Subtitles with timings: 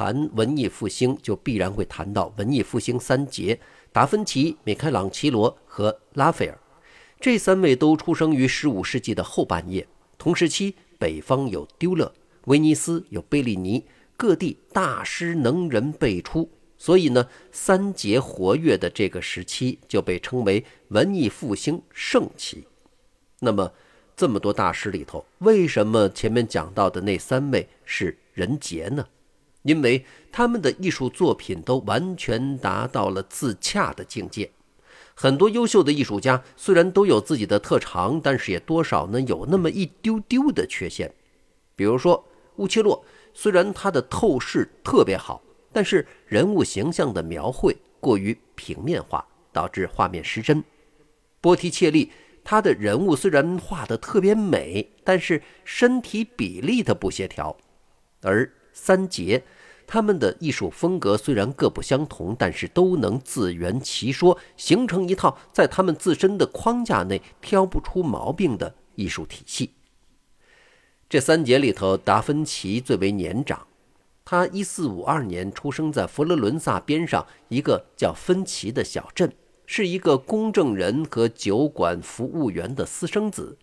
[0.00, 3.60] 谈文艺复兴，就必然会谈到文艺复兴三杰：
[3.92, 6.58] 达芬奇、米开朗基罗和拉斐尔。
[7.20, 9.86] 这三位都出生于15世纪的后半叶。
[10.16, 12.10] 同时期，北方有丢勒，
[12.46, 13.84] 威尼斯有贝利尼，
[14.16, 16.50] 各地大师能人辈出。
[16.78, 22.66] 所以呢，三杰活跃的这个时期就被称为文艺复兴盛期。
[23.40, 23.70] 那么，
[24.16, 29.06] 这么多大师里头，为什么前面讲到的那三位是人杰呢？
[29.62, 34.50] 因为他们的艺术作品都完全达到了自洽的境界。
[35.14, 41.14] 很多优秀的艺术家虽然都有自己的特长，但是也多少呢有那么一丢丢的缺陷。
[41.76, 42.24] 比如说
[42.56, 45.42] 乌切洛，虽然他的透视特别好。
[45.72, 50.64] 但是人物形象的描绘过于平面化，导致画面失真。
[51.40, 52.10] 波提切利
[52.42, 57.56] 他的人物虽然画得特别美，但是身体比例的不协调。
[58.22, 59.44] 而三杰
[59.92, 69.72] 他们的艺术风格虽然各不相同，但是都能自圆其说，形成一套在他们自身的框架内挑不出毛病的艺术体系。
[71.08, 73.66] 这三杰里头，达芬奇最为年长。
[74.24, 79.32] 他一四五二年出生在佛罗伦萨边上一个叫芬奇的小镇，
[79.66, 83.58] 是一个公证人和酒馆服务员的私生子。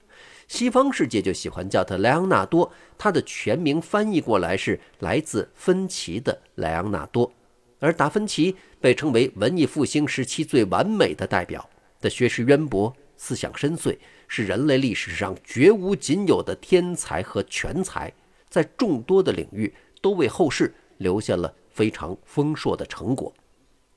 [0.48, 7.32] 西方世界就喜欢叫他莱昂纳多，他的全名翻译过来是来自芬奇的莱昂纳多。
[7.80, 11.70] 而达芬奇被称为文艺复兴时期最完美的代表，
[12.02, 18.12] 的学识渊博，思想深邃，是人类历史上绝无仅有的天才和全才，
[18.50, 19.74] 在众多的领域。
[20.00, 23.34] 都为后世留下了非常丰硕的成果，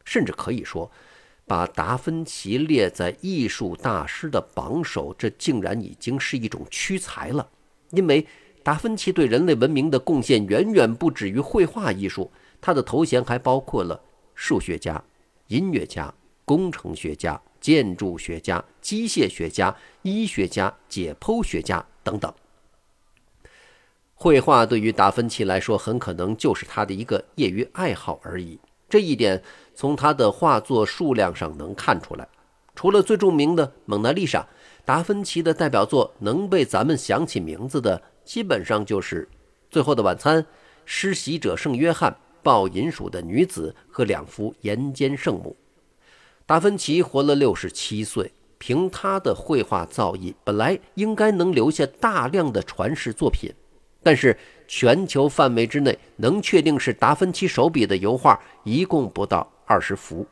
[0.02, 0.90] 甚至可以说，
[1.46, 7.48] 把达芬奇列在艺术大师的榜首，这竟然已经是一种屈才了。
[7.90, 8.26] 因为
[8.62, 14.00] 达芬奇对人类文明的贡献远远不止于绘画艺术，他的头衔还包括了
[14.34, 15.02] 数学家、
[15.48, 16.12] 音乐家、
[16.44, 22.32] 工程学家、建筑学家、机械学家、医学家、解剖学家等等。
[24.14, 28.60] 绘画对于达芬奇来说，很可能就是他的一个业余爱好而已。
[28.90, 29.42] 这一点
[29.74, 32.28] 从他的画作数量上能看出来。
[32.74, 34.40] 除了最著名的《蒙娜丽莎》，
[34.84, 39.24] 达芬奇的代表作能被咱们想起名字的，基本上就是
[39.70, 40.42] 《最后的晚餐》
[40.84, 42.10] 《施洗者圣约翰》
[42.42, 45.56] 《抱银鼠的女子》和两幅《岩间圣母》。
[46.46, 53.52] 达芬奇活了六十七岁，凭他的绘画造诣，本来应该能留下大量的传世作品。
[54.02, 60.26] 但是，全球范围之内能确定是达芬奇手笔的油画一共不到二十幅。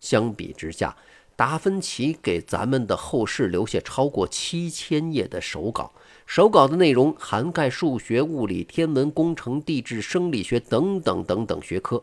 [0.00, 0.96] 相比之下，
[1.36, 5.92] 达芬奇给咱们的后世留下超过七千页的手稿，
[6.26, 12.02] 手稿的内容涵盖数学、物理、天文、工程、地质、生理学等等等等学科。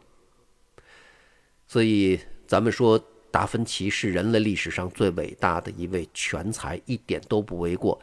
[1.67, 7.99] 所以，咱们说达芬奇是人类历史上最伟大的一位全才，一点都不为过。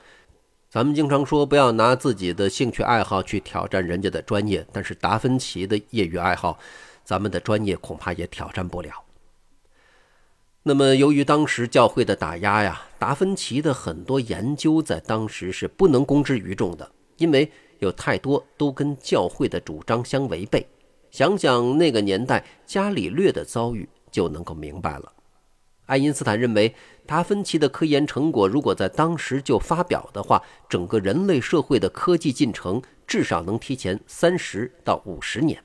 [0.74, 6.58] 咱们经常说不要拿自己的兴趣爱好去挑战人家的专业，但是达芬奇的业余爱好，
[7.04, 8.90] 咱们的专业恐怕也挑战不了。
[10.64, 17.48] 那么，由于当时教会的打压呀，达芬奇的很多研究在当时是不能公之于众的，因为
[17.78, 20.66] 有太多都跟教会的主张相违背。
[21.12, 25.12] 想想那个年代伽利略的遭遇，就能够明白了。
[25.86, 26.74] 爱因斯坦认为，
[27.06, 35.62] 达芬奇的科研成果如果在当时就发表的话，整个人类社会的科技进程至少能提前三十到五十年。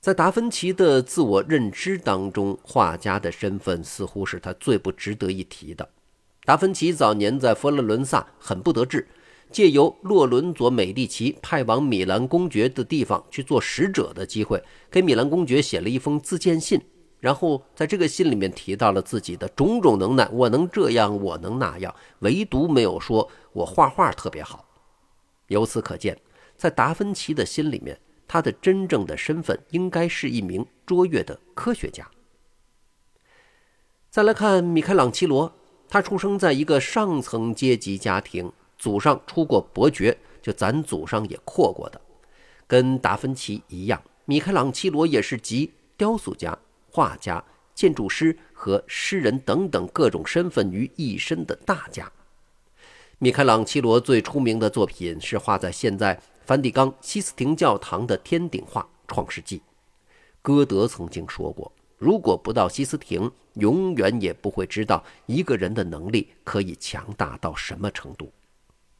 [0.00, 5.88] 在达芬奇的自我认知当中，画家的身份似乎是他最不值得一提的。
[6.44, 9.06] 达芬奇早年在佛罗伦萨很不得志，
[9.50, 16.80] 借由洛伦佐·美第奇派往米兰公爵的地方去做使者的机会，给米兰公爵写了一封自荐信。
[17.18, 24.64] 然后在这个信里面提到了自己的种种能耐，我能这样，我能那样，唯独没有说我画画特别好。
[25.48, 26.20] 由此可见，
[26.56, 32.08] 在达芬奇的心里面，他的真正的身份应该是一名卓越的科学家。
[34.10, 35.52] 再来看米开朗基罗，
[35.88, 42.00] 他出生在一个上层阶级家庭，祖上出过伯爵，就咱祖上也阔过的，
[42.66, 46.58] 跟达芬奇一样，米开朗基罗也是集雕塑家。
[46.96, 47.44] 画家、
[47.74, 52.10] 建筑师和诗人等等各种身份于一身的大家。
[53.18, 59.58] 米开朗基罗最出名的作品是画在现在梵蒂冈西斯廷教堂的天顶画《创世纪》。
[60.40, 68.32] 歌德曾经说过：“如果不到西斯廷，永远也不会知道一个人的能力可以强大到什么程度。”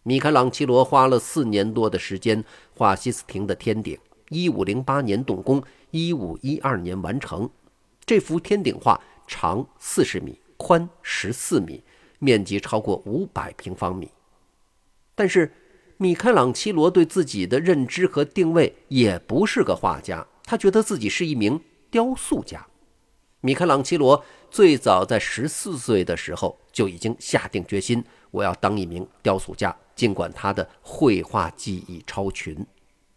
[0.04, 2.44] 米开朗基罗花了四年多的时间
[2.76, 3.98] 画西斯廷的天顶。
[4.28, 5.62] 一五零八年动工，
[5.93, 7.48] 一五一二年完成。
[8.06, 11.82] 这幅天顶画长四十米，宽十四米，
[12.20, 14.08] 面积超过五百平方米。
[15.17, 15.53] 但是，
[15.97, 21.61] 米开朗基罗对自己的认知和定位也不是个画家，他觉得自己是一名
[21.91, 22.64] 雕塑家。
[23.41, 29.76] 米开朗基罗最早在十四岁的时候就已经下定决心，我要当一名雕塑家。
[29.97, 32.64] 尽管他的绘画技艺超群，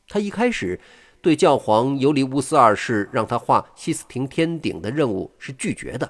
[0.07, 0.79] 他一开始。
[1.21, 6.09] 对教皇尤利乌斯二世让他画西斯廷天顶的任务是拒绝的。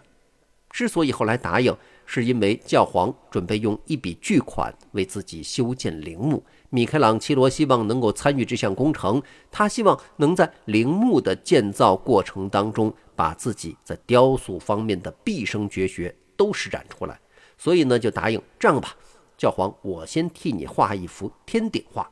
[0.70, 1.76] 之所以后来答应，
[2.06, 6.44] 是因为教皇准备用一笔巨款为自己修建陵墓。
[6.70, 9.20] 米开朗基罗希望能够参与这项工程，
[9.50, 17.20] 他希望能在陵墓的建造过程当中，把自己在雕塑方面的毕生绝学都施展出来。
[17.58, 18.96] 所以呢，就答应这样吧，
[19.36, 22.08] 教皇，我先替你画一幅天顶画。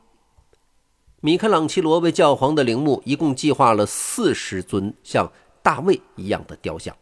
[1.20, 5.28] 米开朗基罗为教皇的陵墓一共计划了四十尊像
[5.62, 6.94] 大卫一样的雕像。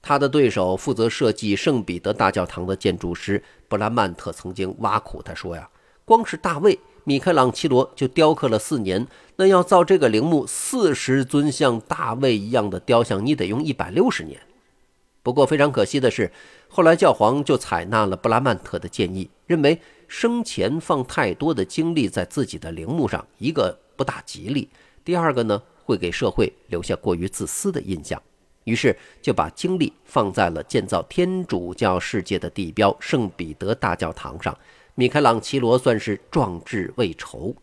[0.00, 5.68] 他的对手负责设计圣彼得大教堂的建筑师布拉曼特曾经挖苦他说：“呀，
[6.04, 9.04] 光是大卫，米开朗基罗就雕刻了四年。
[9.34, 14.40] 那要造这个陵墓四十尊像大卫一样的雕像，你得用一百六十年。”
[15.24, 16.30] 不过非常可惜的是，
[16.68, 19.80] 后来教皇就采纳了布拉曼特的建议，认为。
[20.08, 24.68] 生前放太多的精力在自己的陵墓上，一个不大吉利，
[25.04, 28.20] 第二个呢会给社会留下过于自私的印象，
[28.64, 34.56] 于是就把精力放在了建造天主教世界的地标圣彼得大教堂上。
[34.94, 37.54] 米开朗基罗算是壮志未酬。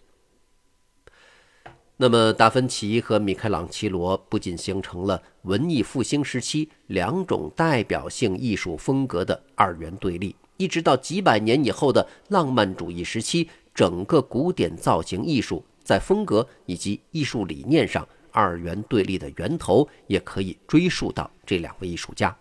[1.97, 10.35] 那么，达芬奇和米开朗基罗不仅形成了文艺复兴时期两种代表性艺术风格的二元对立。
[10.57, 22.35] 一直到几百年以后的浪漫主义时期，整个古典造型艺术在风格以及艺术理念上二元对立的源头，也可以追溯到这两位艺术家。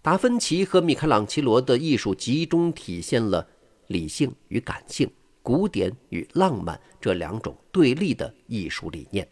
[0.00, 3.46] 达芬奇和米开朗基罗的艺术集中体现了
[3.86, 5.08] 理性与感性、
[5.42, 9.28] 古典与浪漫这两种对立的艺术理念。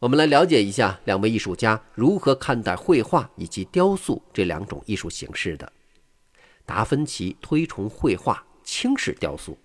[0.00, 5.72] 我们来了解一下两位艺术家如何看待绘画以及雕塑这两种艺术形式的。
[6.70, 9.58] 达芬奇推崇绘画，轻视雕塑。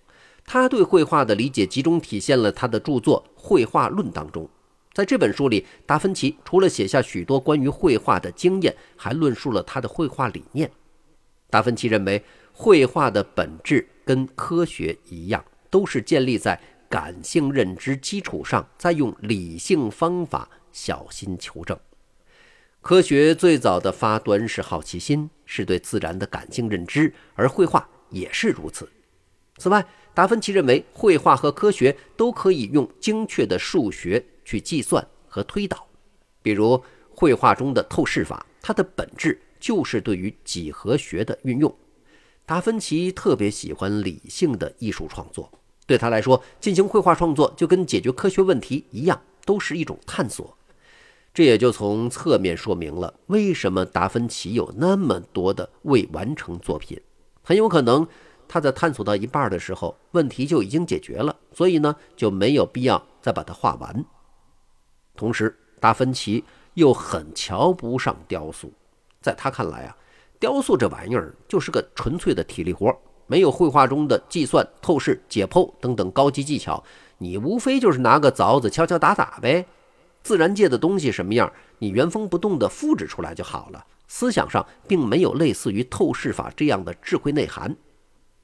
[0.44, 4.50] 他对绘画的理解集中体现了他的著作《绘画论》当中。
[4.92, 10.68] 在这本书里，达芬奇除了写下许多关于绘画的经验，还论述了他的绘画理念。
[11.48, 12.20] 达芬奇认为，
[12.52, 21.78] 绘画的本质跟科学一样，都是建立在感性认知基础上，再用理性方法小心求证。
[22.80, 28.86] 科学最早的发端是好奇心，是对自然的感性认知，而绘画也是如此。
[29.56, 35.86] 此外，达芬奇认为绘画和科学都可以用精确的数学去计算和推导。
[36.42, 41.74] 比如，绘画中的透视法，它的本质就是对于几何学的运用。
[42.44, 45.50] 达芬奇特别喜欢理性的艺术创作，
[45.86, 50.56] 对他来说，进行绘画创作就跟解决科学问题一样，都是一种探索。
[51.36, 56.98] 这也就从侧面说明了为什么达芬奇有那么多的未完成作品。
[57.42, 58.08] 很有可能
[58.48, 64.02] 他在探索到一半的时候，问题就已经解决了，所以呢就没有必要再把它画完。
[65.14, 68.72] 同时，达芬奇又很瞧不上雕塑，
[69.20, 69.94] 在他看来啊，
[70.40, 76.82] 雕塑这玩意儿就是个纯粹的体力活，没有绘画中的计算、透视、解剖等等高级技巧，
[77.18, 79.66] 你无非就是拿个凿子敲敲打打呗。
[80.26, 83.86] 自然界的东西什么样，你原封不动地复制出来就好了。
[84.08, 87.76] 思想上并没有类似于透视法这样的智慧内涵。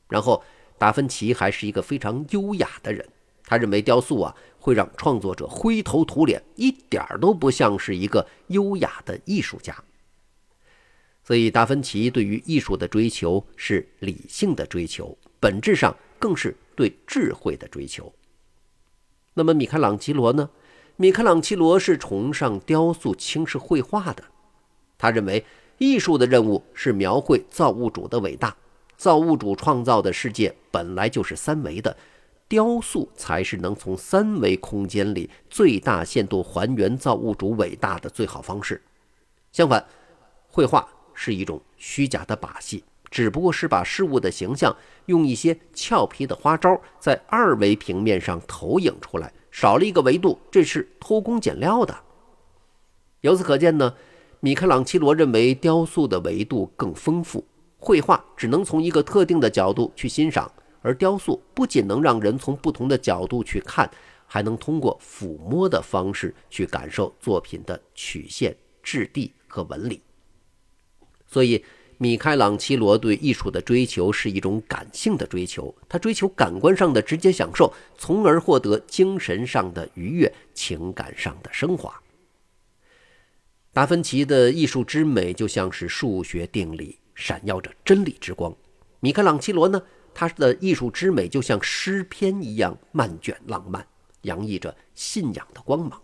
[0.08, 0.44] 然后，
[0.78, 3.04] 达芬奇还是一个非常优雅的人，
[3.44, 9.76] 他认为雕塑啊会让创作者灰头土脸，一点儿都不像是一个优雅的艺术家。
[11.24, 18.12] 所以，达芬奇对于艺术的追求是理性的追求，本质上更是对智慧的追求。
[19.34, 20.48] 那么，米开朗基罗呢？
[21.02, 24.23] 米开朗基罗是崇尚雕塑、轻视绘画的。
[24.97, 25.44] 他认为，
[25.78, 28.56] 艺术的任务是描绘造物主的伟大。
[28.97, 31.97] 造物主创造的世界本来就是三维的，
[32.47, 38.80] 雕塑才是能从三维空间里最大限度还原造物主伟大的最好方式。
[39.50, 39.85] 相反，
[40.47, 44.73] 绘画是一种虚假的把戏，只不过是把事物的形象
[45.06, 49.32] 用一些俏皮的花招在二维平面上投影出来。
[49.52, 51.97] 少了一个维度，这是偷工减料的。
[53.21, 53.94] 由此可见呢，
[54.40, 57.44] 米开朗基罗认为雕塑的维度更丰富，
[57.78, 63.88] 绘画只能从一个特定的角度去欣赏，而雕塑不仅能让人从不同的角度去看，
[64.26, 70.00] 还能通过抚摸的方式去感受作品的曲线、质地和纹理。
[71.26, 71.64] 所以，
[72.02, 82.02] 米开朗基罗对艺术的追求是一种感性的追求，他追求感官上的直接享受，从而获得精神上的愉悦、情感上的升华。
[83.73, 88.52] 达芬奇的艺术之美就像是数学定理，闪耀着真理之光；
[88.99, 89.80] 米开朗基罗呢，
[90.12, 93.87] 他的艺术之美就像诗篇一样漫卷浪漫，
[94.23, 96.02] 洋溢着信仰的光芒。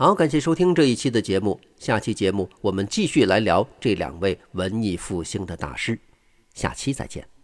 [0.00, 1.60] 好，感谢收听这一期的节目。
[1.76, 5.98] 下期节目我们继续来聊这两位文艺复兴的大师。
[6.54, 7.37] 下期再见。